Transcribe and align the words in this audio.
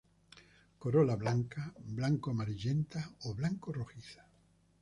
Corola 0.83 1.15
blanca, 1.15 1.71
blanco-amarillenta 1.77 3.01
o 3.25 3.35
blanco-rojiza. 3.35 4.23